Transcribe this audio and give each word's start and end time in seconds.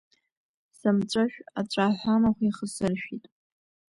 Сымҵәышә 0.77 1.37
аҵәаҳә 1.59 2.05
амахә 2.13 2.41
иахасыршәит. 2.45 3.25